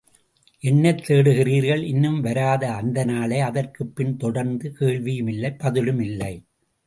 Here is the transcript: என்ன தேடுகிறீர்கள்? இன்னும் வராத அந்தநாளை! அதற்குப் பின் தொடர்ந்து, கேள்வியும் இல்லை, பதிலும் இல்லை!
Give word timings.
என்ன 0.63 0.91
தேடுகிறீர்கள்? 0.99 1.83
இன்னும் 1.83 2.21
வராத 2.21 2.69
அந்தநாளை! 2.71 3.39
அதற்குப் 3.41 3.95
பின் 3.95 4.17
தொடர்ந்து, 4.17 4.71
கேள்வியும் 4.71 5.27
இல்லை, 5.27 5.51
பதிலும் 5.55 5.99
இல்லை! 5.99 6.33